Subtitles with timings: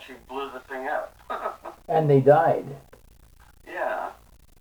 [0.00, 1.16] actually blew the thing up?
[1.88, 2.66] And they died.
[3.66, 4.10] yeah,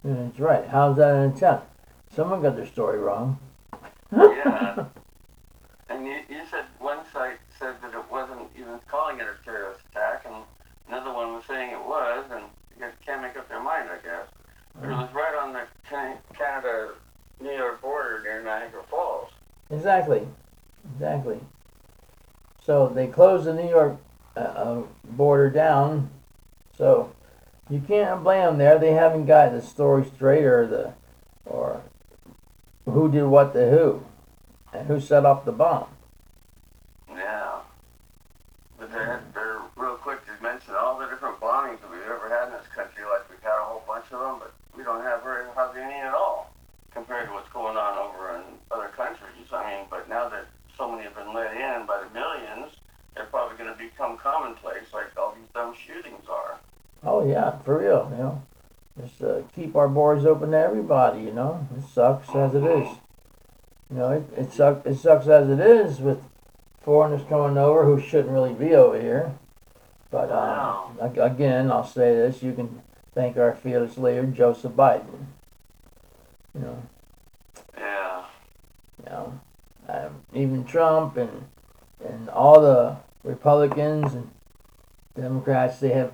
[0.04, 0.68] That's right.
[0.68, 1.68] How's that an attempt?
[2.12, 3.38] Someone got their story wrong.
[4.12, 4.86] yeah.
[5.90, 9.82] And you, you said one site said that it wasn't even calling it a terrorist
[9.92, 10.44] attack, and
[10.88, 12.46] another one was saying it was, and
[12.80, 14.26] you can't make up their mind, I guess.
[14.74, 15.04] But it uh-huh.
[15.04, 15.68] was right on the
[16.36, 16.94] Canada
[17.40, 19.30] New York border near Niagara Falls.
[19.70, 20.28] Exactly.
[20.96, 21.40] Exactly.
[22.66, 24.00] So they closed the New York
[24.40, 26.10] uh, border down.
[26.78, 27.14] So
[27.70, 28.80] you can't blame them there.
[28.80, 30.94] They haven't got the story straight or the
[31.46, 31.82] or
[32.86, 34.04] who did what to who
[34.74, 35.88] and who set off the bomb.
[37.10, 37.60] Yeah.
[38.78, 42.48] But they're, they're real quick to mention all the different bombings that we've ever had
[42.48, 43.04] in this country.
[43.04, 45.96] Like we've had a whole bunch of them, but we don't have very hardly any
[45.96, 46.54] at all
[46.92, 49.48] compared to what's going on over in other countries.
[49.52, 50.46] I mean, but now that
[50.78, 52.74] so many have been let in by the millions,
[53.16, 56.60] they're probably going to become commonplace, like all these dumb shootings are.
[57.04, 58.08] Oh yeah, for real.
[58.12, 58.44] You know,
[59.02, 61.22] just uh, keep our borders open to everybody.
[61.22, 62.88] You know, it sucks as it is.
[63.90, 64.86] You know, it it sucks.
[64.86, 66.22] It sucks as it is with
[66.82, 69.34] foreigners coming over who shouldn't really be over here.
[70.12, 72.82] But um, ag- again, I'll say this: you can
[73.14, 75.26] thank our fearless leader Joseph Biden.
[76.54, 76.84] You know,
[77.78, 78.26] Yeah.
[79.00, 79.40] you know,
[79.88, 81.48] um, even Trump and
[82.04, 84.32] and all the Republicans and
[85.16, 86.12] Democrats, they have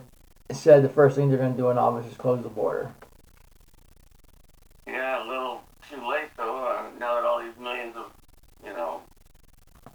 [0.51, 2.91] said the first thing they're going to do in office is close the border.
[4.87, 6.65] Yeah, a little too late though.
[6.65, 8.11] Uh, now that all these millions of,
[8.63, 9.01] you know,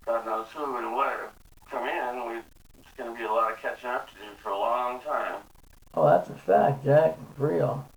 [0.07, 1.31] God knows who and what have
[1.71, 2.39] come in, we
[2.81, 3.19] it's going to
[3.83, 5.43] be a lot of catching up to do for a long time.
[5.95, 7.17] Oh, that's a fact, Jack.
[7.37, 7.89] For real.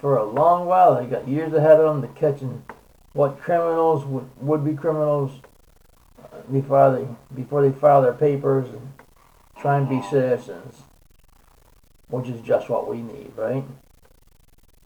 [0.00, 2.64] For a long while, they got years ahead of them to catching
[3.12, 5.30] what criminals would would be criminals
[6.18, 8.92] uh, before they before they file their papers and
[9.60, 10.82] try and be citizens,
[12.08, 13.64] which is just what we need, right?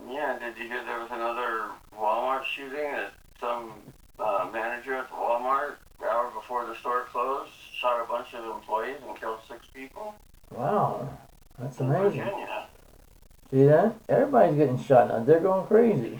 [0.08, 3.72] Yeah, did you hear there was another Walmart shooting that some
[4.18, 7.50] uh, manager at the Walmart, the hour before the store closed,
[8.16, 10.14] bunch of employees and killed six people?
[10.50, 11.08] Wow,
[11.58, 12.22] that's in amazing.
[12.22, 12.66] Virginia.
[13.50, 13.94] See that?
[14.08, 15.22] Everybody's getting shot now.
[15.22, 16.18] They're going crazy.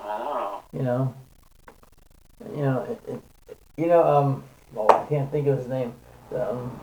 [0.00, 0.62] I know.
[0.72, 1.14] You know.
[2.54, 2.82] You know.
[3.06, 4.02] It, it, you know.
[4.04, 4.44] Um.
[4.72, 5.94] Well, I can't think of his name.
[6.34, 6.78] Um.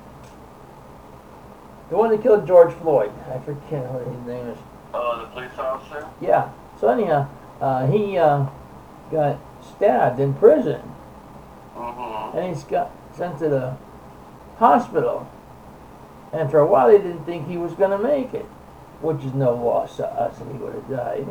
[1.90, 3.12] The one that killed George Floyd.
[3.32, 4.58] I forget what his name is.
[4.94, 6.08] Oh, the police officer?
[6.22, 6.50] Yeah.
[6.80, 7.30] So anyhow,
[7.62, 8.48] uh, he uh,
[9.12, 10.82] got stabbed in prison,
[11.76, 12.38] Mm-hmm.
[12.38, 13.78] and he's got sent to the
[14.58, 15.30] hospital.
[16.34, 18.46] And for a while, they didn't think he was going to make it,
[19.02, 21.28] which is no loss to us, and he would have died.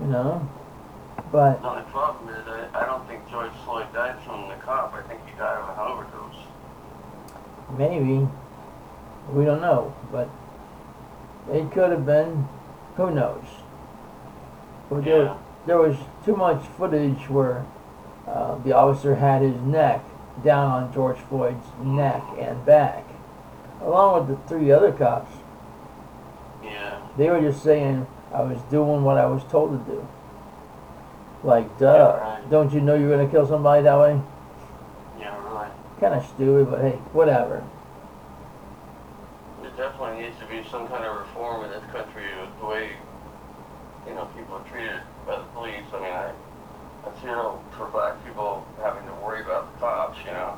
[0.00, 0.48] You know.
[1.30, 4.94] But The only problem is I, I don't think George Floyd died from the cop.
[4.94, 6.46] I think he died of an overdose.
[7.78, 8.28] maybe
[9.32, 10.28] we don't know, but
[11.50, 12.48] it could have been.
[12.96, 13.44] Who knows?
[14.90, 15.34] But there,
[15.66, 17.64] there was too much footage where
[18.26, 20.04] uh, the officer had his neck
[20.44, 23.04] down on George Floyd's neck and back,
[23.80, 25.30] along with the three other cops.
[26.62, 27.00] Yeah.
[27.16, 30.06] They were just saying, "I was doing what I was told to do."
[31.44, 31.92] Like, duh!
[31.92, 32.50] Yeah, right.
[32.50, 34.20] Don't you know you're gonna kill somebody that way?
[35.18, 35.68] Yeah, really.
[36.00, 37.64] Kind of stupid, but hey, whatever.
[39.60, 42.90] There definitely needs to be some kind of reform in this country of the way,
[44.06, 45.82] you know, people are treated by the police.
[45.92, 46.32] I mean, I,
[47.20, 50.56] Feel for black people having to worry about the cops, you know.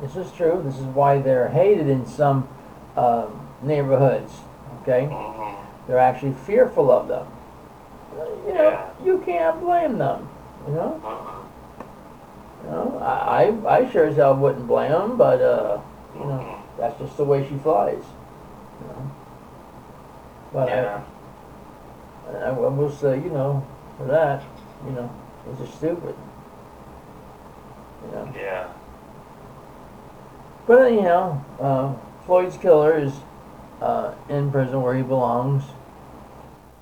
[0.00, 0.62] This is true.
[0.64, 2.48] This is why they're hated in some
[2.96, 4.32] um, neighborhoods.
[4.82, 5.86] Okay, Mm-hmm.
[5.86, 7.26] they're actually fearful of them.
[8.46, 8.86] You know, Yeah.
[9.04, 10.28] you can't blame them.
[10.66, 11.84] You know, Uh-uh.
[12.64, 15.78] you know, I I sure as hell wouldn't blame them, but uh,
[16.14, 16.58] you know, Mhm.
[16.78, 18.02] that's just the way she flies.
[18.80, 19.10] You know,
[20.54, 21.00] but Yeah.
[22.32, 23.62] I, I I will say, you know,
[23.98, 24.42] for that,
[24.86, 25.10] you know,
[25.48, 26.14] it's just stupid.
[28.04, 28.32] You know.
[28.36, 28.68] Yeah.
[30.66, 31.94] But anyhow, uh,
[32.24, 33.12] Floyd's killer is
[33.80, 35.64] uh, in prison where he belongs.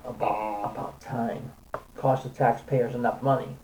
[0.03, 0.71] About Mhm.
[0.71, 1.53] about time.
[1.95, 3.57] Cost the taxpayers enough money,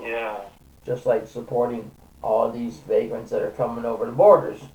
[0.00, 0.40] Yeah.
[0.84, 1.90] just like supporting
[2.22, 4.68] all these vagrants that are coming over the borders.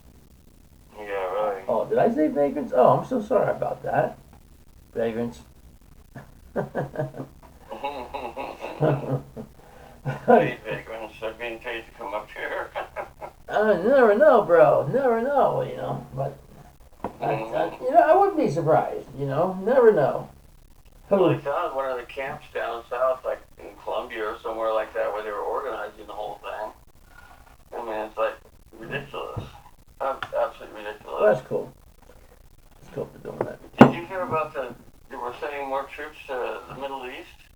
[0.95, 1.63] Yeah, right.
[1.67, 2.73] Oh, did I say vagrants?
[2.75, 4.17] Oh, I'm so sorry about that.
[4.93, 5.41] Vagrants.
[10.25, 12.71] Hey, vagrants are being paid to come up here.
[13.49, 14.87] you never know, bro.
[14.91, 16.07] Never know, you know.
[16.15, 16.37] But
[17.21, 17.83] I, I, mm-hmm.
[17.83, 19.07] you know, I wouldn't be surprised.
[19.19, 20.27] You know, never know.
[21.11, 24.93] Well, they found one of the camps down south, like in Colombia or somewhere like
[24.95, 26.71] that, where they were organizing the whole thing.
[27.77, 28.35] I mean, it's like
[28.79, 29.43] ridiculous.
[29.99, 31.37] Ab- Absolutely Well, ridiculous.
[31.37, 31.73] that's cool.
[32.81, 33.77] It's cool for doing that.
[33.77, 34.73] Did you hear about the,
[35.11, 37.51] they were sending more troops to the Middle East?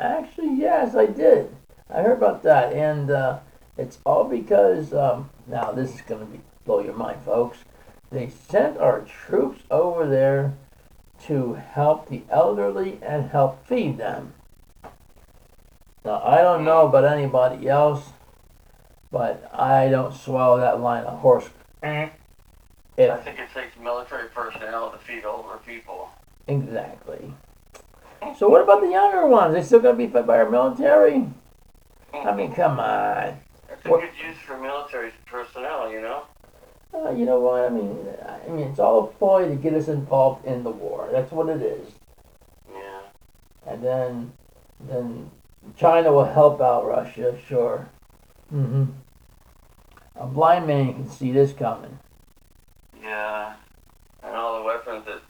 [0.00, 1.54] Actually, yes, I did.
[1.88, 3.38] I heard about that, and uh,
[3.78, 4.24] it's all
[4.92, 7.58] um, now this is going to be blow your mind, folks.
[8.10, 10.54] They sent our troops over there
[11.24, 14.34] to help the elderly and help feed them.
[16.04, 18.10] Now I don't know about anybody else,
[19.10, 21.48] but I don't swallow that line of horse.
[23.12, 26.10] I think it takes military personnel to feed older people.
[26.46, 27.32] exactly.
[28.38, 29.54] So what about the younger ones?
[29.54, 31.28] They still going to be fed by our military?
[32.12, 33.38] I mean, come on.
[33.86, 36.22] It's a what- good use for military personnel, you know?
[36.92, 37.64] Uh, you know what?
[37.64, 41.08] I mean, I mean, it's all a ploy to get us involved in the war.
[41.12, 41.92] That's what it is.
[42.72, 43.00] Yeah.
[43.66, 44.32] And then,
[44.80, 45.30] then
[45.76, 47.88] China will help out Russia, sure.
[48.52, 48.84] Mm-hmm.
[50.16, 51.98] A blind man can see this coming.
[53.00, 53.54] Yeah.
[54.22, 55.20] And all the weapons that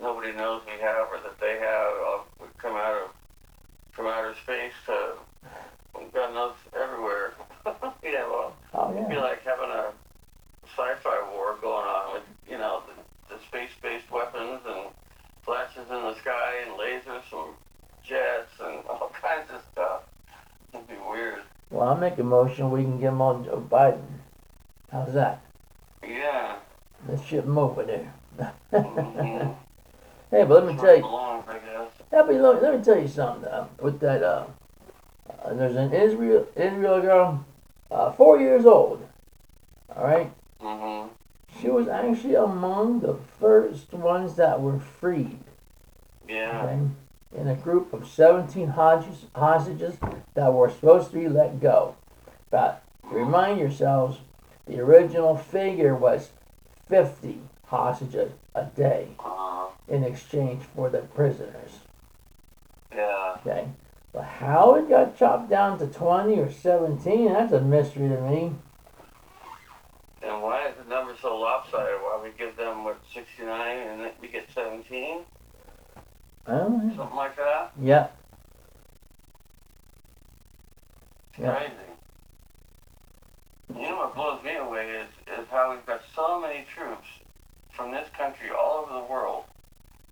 [0.00, 3.10] nobody knows we have or that they have all would come out of
[3.90, 5.14] from outer space to
[6.16, 6.65] God knows everywhere.
[8.96, 9.22] It'd be yeah.
[9.22, 9.92] like having a
[10.64, 14.88] sci-fi war going on with you know the, the space-based weapons and
[15.44, 17.54] flashes in the sky and lasers from
[18.02, 20.02] jets and all kinds of stuff.
[20.72, 21.42] It'd be weird.
[21.70, 22.70] Well, I'll make a motion.
[22.70, 24.04] We can get him on Joe Biden.
[24.90, 25.42] How's that?
[26.02, 26.56] Yeah.
[27.08, 28.12] Let's ship him over there.
[28.72, 29.52] Mm-hmm.
[30.30, 31.02] hey, but let me tell you.
[31.02, 31.90] Belongs, I guess.
[32.12, 33.48] Yeah, but let, let me tell you something.
[33.48, 34.46] Uh, with that, uh,
[35.44, 37.44] uh, there's an Israel Israel girl,
[37.96, 39.06] uh, four years old.
[39.96, 40.30] All right,
[40.62, 41.08] Mm-hmm.
[41.60, 45.38] she was actually among the first ones that were freed.
[46.28, 46.62] Yeah.
[46.64, 46.78] Okay,
[47.40, 49.96] in a group of 17 hostages, hostages
[50.34, 51.96] that were supposed to be let go.
[52.50, 54.18] But remind yourselves,
[54.66, 56.30] the original figure was
[56.88, 61.80] 50 hostages a day Uh, in exchange for the prisoners.
[62.94, 63.36] yeah.
[63.40, 63.68] Okay.
[64.38, 68.52] How it got chopped down to 20 or 17, that's a mystery to me.
[70.22, 72.00] And why is the number so lopsided?
[72.02, 75.20] Why we give them what 69 and we get 17?
[76.48, 77.72] Oh, Something like that?
[77.80, 78.08] yeah.
[81.30, 81.54] It's Yeah.
[81.54, 81.72] crazy.
[83.74, 85.08] You know what blows me away is,
[85.38, 87.06] is how we've got so many troops
[87.74, 89.44] from this country all over the world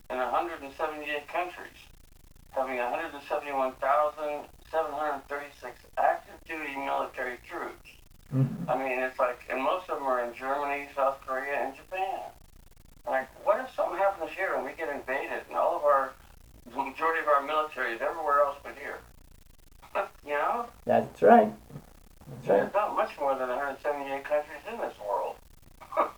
[0.08, 1.76] in 178 countries,
[2.54, 7.88] having 171,736 active duty military troops.
[8.34, 8.68] Mhm.
[8.68, 12.20] I mean, it's like, and most of them are in Germany, South Korea, and Japan.
[13.06, 16.12] Like, what if something happens here and we get invaded and all of our,
[16.66, 18.98] the majority of our military is everywhere else but here?
[20.24, 20.66] you know?
[20.84, 21.52] That's right.
[22.28, 22.60] That's right.
[22.62, 25.36] There's not much more than 178 countries in this world.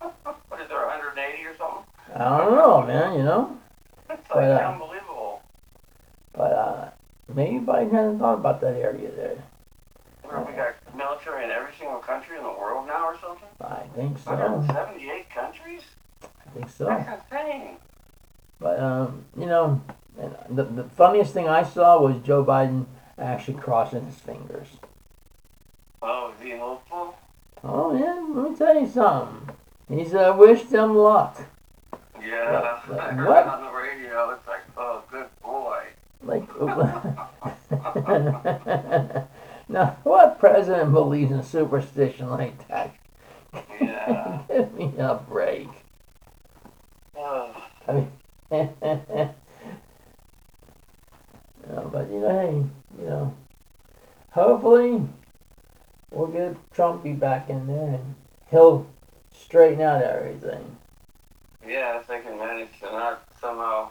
[0.48, 1.84] what is there, 180 or something?
[2.14, 3.56] I don't know, man, you know?
[4.08, 4.78] It's But, like uh.
[4.78, 4.85] But
[7.36, 9.36] maybe Biden hasn't thought about that area there.
[10.22, 13.46] Where we got military in every single country in the world now or something?
[13.60, 14.32] I think so.
[14.32, 15.82] 178 countries?
[16.24, 16.86] I think so.
[16.86, 17.76] That's insane.
[18.58, 19.80] But, um, you know,
[20.18, 22.86] and the, the funniest thing I saw was Joe Biden
[23.18, 24.68] actually crossing his fingers.
[26.02, 27.16] Oh, is he hopeful?
[27.62, 29.54] Oh, yeah, let me tell you something.
[29.88, 31.40] He's uh, wished them luck.
[32.20, 32.78] Yeah.
[32.90, 33.46] I heard What?
[33.46, 34.30] it on the radio.
[34.30, 35.82] It's like, oh, good boy.
[36.26, 36.48] Like,
[39.68, 42.94] now, what president believes in superstition like that?
[43.80, 44.42] Yeah.
[44.48, 45.68] Give me a break.
[47.16, 47.54] Oh,
[47.88, 48.12] I mean,
[48.50, 48.50] no,
[51.70, 53.34] uh, but you know, hey, you know,
[54.30, 55.02] hopefully
[56.10, 58.14] we'll get Trumpy back in there and
[58.50, 58.86] he'll
[59.32, 60.78] straighten out everything.
[61.66, 63.90] yeah, if they can manage to not somehow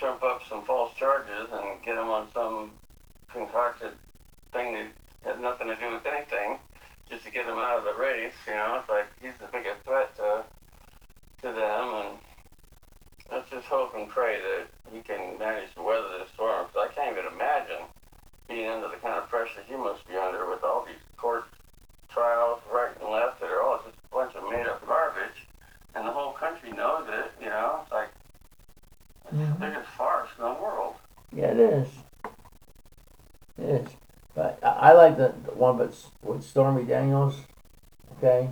[0.00, 2.70] trump up some false charges and get him on some
[3.30, 3.92] concocted
[4.52, 4.88] thing that
[5.22, 6.58] had nothing to do with anything,
[7.08, 9.84] just to get him out of the race, you know, it's like he's the biggest
[9.84, 10.42] threat to
[11.42, 12.18] to them, and
[13.32, 16.66] let's just hope and pray that he can manage to weather this storm.
[16.66, 17.84] Because I can't even imagine
[18.48, 21.44] being under the kind of pressure he must be under with all these court
[22.10, 25.46] trials right and left that are all just a bunch of made up garbage,
[25.94, 27.32] and the whole country knows it.
[27.40, 28.08] You know, it's like
[29.32, 29.58] it's Mhm.
[29.58, 30.94] the biggest farce in the world.
[31.32, 31.88] Yeah, it is.
[33.58, 33.90] It is.
[34.34, 37.36] But I, I like the, the one with, with Stormy Daniels.
[38.18, 38.50] Okay.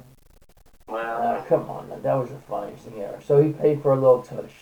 [0.86, 3.20] Well uh, come on, man, that was the funniest thing ever.
[3.24, 4.52] So he paid for a little tush.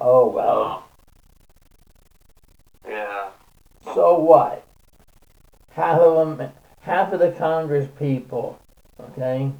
[0.00, 0.88] Oh well.
[2.86, 3.30] Yeah.
[3.84, 4.66] So what?
[5.70, 6.50] Half of them,
[6.80, 8.60] half of the Congress people,
[9.00, 9.50] okay,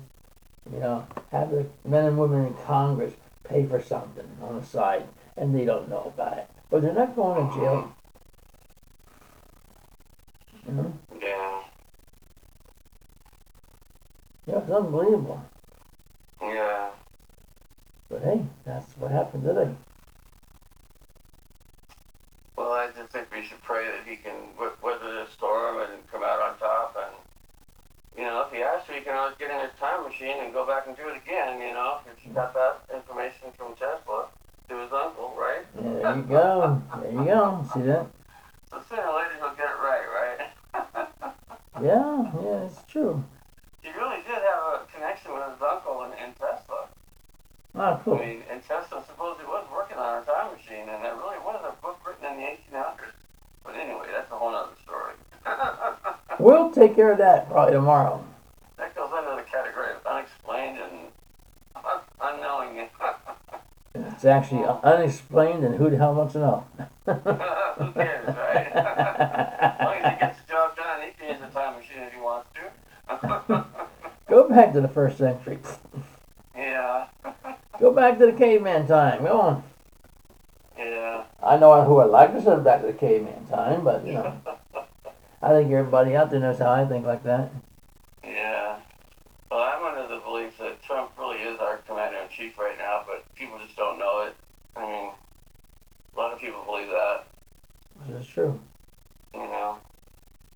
[0.71, 3.15] you know, half the men and women in Congress
[3.45, 7.17] pay for something on the side, and they don't know about it, but they're not
[7.17, 7.95] going to jail.
[7.95, 7.95] Oh.
[10.69, 11.63] You know, Yeah.
[14.47, 15.43] yeah, it's unbelievable.
[16.41, 16.91] Yeah.
[18.11, 19.71] But hey, that's what happened today.
[22.57, 24.35] Well, I just think we should pray that he can
[24.83, 26.97] weather this storm and come out on top.
[26.99, 27.15] And
[28.17, 30.53] you know, if he has to, he can always get in his time machine and
[30.53, 31.61] go back and do it again.
[31.63, 34.27] You know, if he got that information from Tesla
[34.69, 35.65] to his uncle, right?
[35.77, 36.83] Yeah, there you go.
[37.01, 37.67] There you go.
[37.73, 38.07] See that?
[38.71, 40.39] So sooner or later he'll get it right, right?
[41.83, 43.25] Yeah, yeah, it's true.
[43.83, 46.87] he really did have a connection with his uncle and, and Tesla.
[47.83, 48.19] I cool.
[48.19, 51.75] mean, and Tesla supposedly was working on a time machine, and there really was a
[51.83, 53.11] book written in the 1800s.
[53.65, 55.15] But anyway, that's a whole other story.
[56.39, 58.25] We'll take care of that probably tomorrow.
[58.79, 61.09] that goes under the category of unexplained and
[61.77, 62.89] un- unknowing.
[63.95, 66.67] It's actually unexplained, and who the hell wants to know?
[67.05, 67.13] Who
[67.93, 68.73] cares, right?
[68.73, 72.13] as long as he gets the job done, he can use the time machine if
[72.15, 73.65] he wants to.
[74.29, 75.59] Go back to the first century.
[77.83, 79.25] Go back to the caveman time.
[79.25, 79.65] Go on.
[80.79, 81.25] yeah.
[81.43, 84.41] I know who I'd like to send back to the caveman time, but you know,
[85.43, 87.51] I think everybody out there knows how I think like that.
[88.23, 88.79] Yeah.
[89.51, 93.03] Well, I'm under the belief that Trump really is our commander in chief right now,
[93.05, 94.37] but people just don't know it.
[94.77, 95.11] I mean,
[96.15, 97.27] a lot of people believe that,
[98.07, 98.61] This is true.
[99.35, 99.79] you know.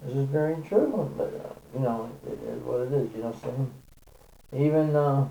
[0.04, 1.12] This is very true.
[1.18, 3.10] But uh, you know, it is what it is.
[3.16, 3.72] You know what I'm
[4.52, 4.66] saying?
[4.68, 5.26] Even uh,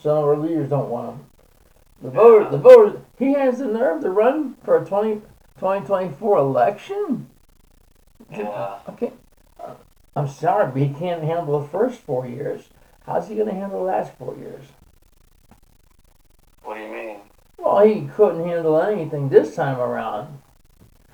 [0.00, 1.26] some of our leaders don't want him.
[2.02, 3.00] The voter, the voters.
[3.18, 5.16] He has the nerve to run for a 20,
[5.58, 7.28] 2024 election.
[8.32, 8.78] Yeah.
[8.88, 9.12] Okay.
[9.58, 9.74] Uh,
[10.16, 12.68] I'm sorry, but he can't handle the first four years.
[13.06, 14.64] How's he going to handle the last four years?
[16.62, 17.16] What do you mean?
[17.58, 20.40] Well, he couldn't handle anything this time around.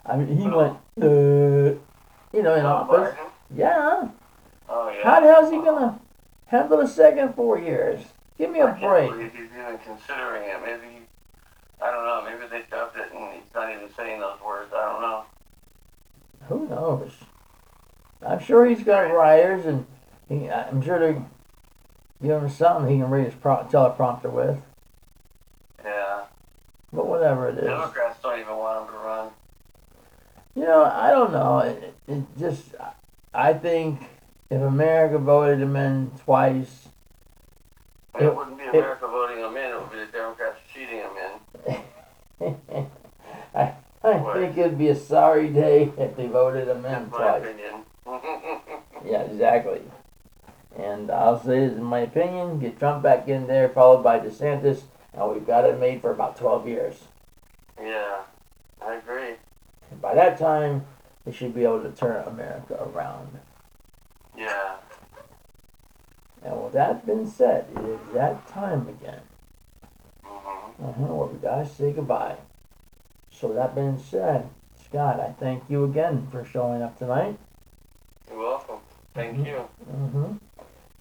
[0.05, 1.79] I mean, he went, uh,
[2.33, 3.17] you know, in Oh, office.
[3.55, 4.09] Yeah.
[4.69, 5.03] Oh, yeah.
[5.03, 5.99] How the hell's he going to
[6.47, 8.01] handle the second four years?
[8.39, 9.11] Give me a I can't break.
[9.11, 10.61] believe he's even considering it.
[10.65, 11.03] Maybe,
[11.83, 14.73] I don't know, maybe they dubbed it and he's not even saying those words.
[14.75, 15.25] I don't know.
[16.49, 17.13] Who knows?
[18.25, 19.87] I'm sure he's got writers, and
[20.29, 21.21] he, I'm sure they
[22.23, 24.59] give him something he can read his pro- teleprompter with.
[25.85, 26.23] Yeah.
[26.93, 27.65] But whatever it is.
[27.65, 29.29] Democrats don't even want him to run.
[30.55, 31.59] You know, I don't know.
[31.59, 32.65] It, it just,
[33.35, 34.01] I think
[34.49, 36.89] if America voted him in twice,
[38.19, 41.11] It, wouldn't be America voting him in, it would be the Democrats cheating him
[42.41, 42.57] in.
[43.55, 44.35] I, I What?
[44.35, 47.43] think it'd be a sorry day if they voted him in That's my twice.
[47.45, 47.85] opinion.
[49.05, 49.83] Yeah, exactly.
[50.77, 54.83] And I'll say this in my opinion, get Trump back in there, followed by DeSantis,
[55.15, 56.97] and we've got it made for about 12 years.
[57.81, 58.23] yeah,
[58.83, 59.35] I agree.
[59.93, 60.85] And by that time,
[61.25, 63.39] we should be able to turn America around.
[64.37, 64.77] Yeah.
[66.47, 69.21] And with that being said, it is that time again.
[70.25, 72.37] Uh-huh, well, we gotta say goodbye.
[73.33, 74.49] So that being said,
[74.85, 77.37] Scott, I thank you again for showing up tonight.
[78.31, 78.79] You're welcome.
[79.15, 79.47] Thank Mhm.
[79.47, 79.57] you.
[79.91, 80.37] hmm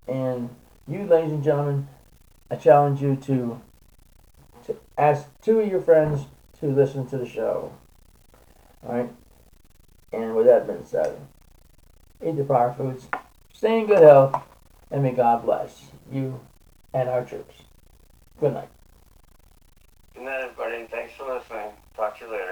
[0.07, 0.49] And
[0.87, 1.87] you, ladies and gentlemen,
[2.49, 3.61] I challenge you to,
[4.65, 6.25] to ask two of your friends
[6.59, 7.71] to listen to the show.
[8.83, 9.09] All right.
[10.11, 11.19] And with that being said,
[12.23, 13.07] eat the proper foods,
[13.53, 14.35] stay in good health,
[14.91, 16.39] and may God bless you
[16.93, 17.55] and our troops.
[18.39, 18.69] Good night.
[20.13, 21.71] Good night, everybody, thanks for listening.
[21.95, 22.44] Talk to you later.